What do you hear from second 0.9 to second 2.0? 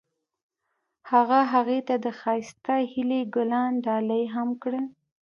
هغه هغې ته